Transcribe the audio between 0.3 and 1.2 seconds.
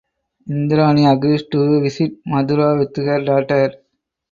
Indrani